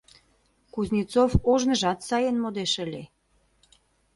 [0.73, 3.03] Кузнецов ожныжат сайын модеш ыле.